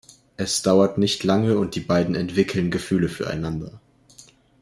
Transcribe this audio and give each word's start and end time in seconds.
Es 0.35 0.63
dauert 0.63 0.97
nicht 0.97 1.23
lange 1.23 1.59
und 1.59 1.75
die 1.75 1.79
beiden 1.79 2.15
entwickeln 2.15 2.71
Gefühle 2.71 3.07
füreinander. 3.07 3.79